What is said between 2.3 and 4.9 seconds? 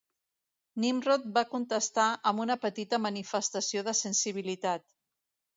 amb una petita manifestació de sensibilitat.